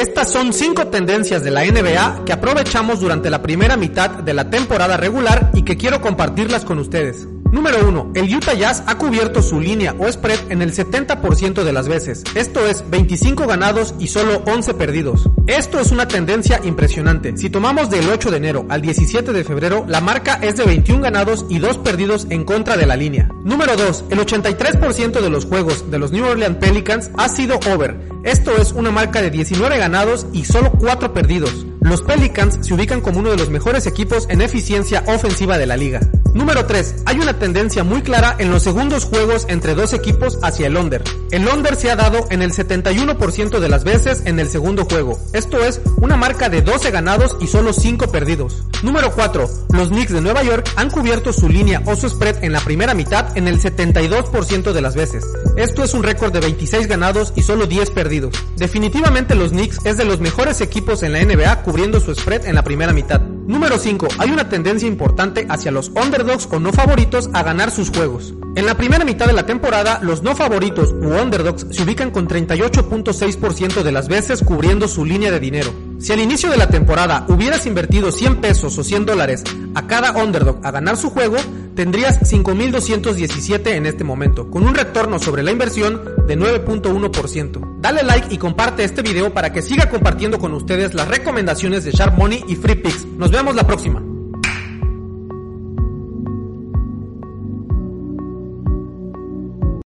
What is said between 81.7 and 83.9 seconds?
tendrías 5.217 en